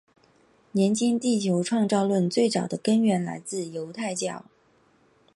[0.71, 4.43] 年轻地球创造论最早的根源来自犹太教。